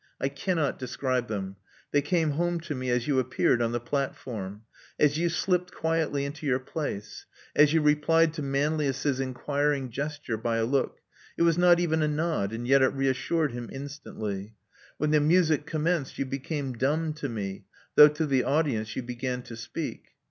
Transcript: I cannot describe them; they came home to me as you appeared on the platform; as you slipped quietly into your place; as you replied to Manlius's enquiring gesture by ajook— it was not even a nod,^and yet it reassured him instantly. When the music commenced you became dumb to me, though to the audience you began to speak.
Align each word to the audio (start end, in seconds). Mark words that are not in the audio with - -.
I 0.19 0.29
cannot 0.29 0.79
describe 0.79 1.27
them; 1.27 1.57
they 1.91 2.01
came 2.01 2.31
home 2.31 2.59
to 2.61 2.73
me 2.73 2.89
as 2.89 3.07
you 3.07 3.19
appeared 3.19 3.61
on 3.61 3.71
the 3.71 3.79
platform; 3.79 4.63
as 4.99 5.19
you 5.19 5.29
slipped 5.29 5.71
quietly 5.71 6.25
into 6.25 6.47
your 6.47 6.57
place; 6.57 7.27
as 7.55 7.71
you 7.71 7.83
replied 7.83 8.33
to 8.33 8.41
Manlius's 8.41 9.19
enquiring 9.19 9.91
gesture 9.91 10.37
by 10.37 10.57
ajook— 10.57 10.93
it 11.37 11.43
was 11.43 11.55
not 11.59 11.79
even 11.79 12.01
a 12.01 12.07
nod,^and 12.07 12.67
yet 12.67 12.81
it 12.81 12.93
reassured 12.95 13.51
him 13.51 13.69
instantly. 13.71 14.55
When 14.97 15.11
the 15.11 15.19
music 15.21 15.67
commenced 15.67 16.17
you 16.17 16.25
became 16.25 16.73
dumb 16.73 17.13
to 17.13 17.29
me, 17.29 17.65
though 17.93 18.07
to 18.09 18.25
the 18.25 18.43
audience 18.43 18.95
you 18.95 19.03
began 19.03 19.43
to 19.43 19.55
speak. 19.55 20.05